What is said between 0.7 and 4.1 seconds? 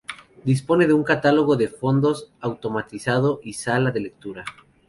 de un catálogo de fondos automatizado y sala de